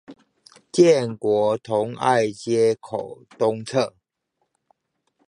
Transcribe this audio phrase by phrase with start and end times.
[0.71, 3.93] 建國同愛街口東側